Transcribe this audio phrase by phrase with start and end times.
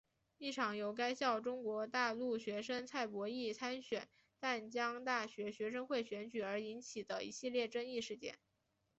[0.39, 8.39] 一场由该校中国大陆学生蔡博艺参选淡江大学学生会选举而引起的一系列争议事件。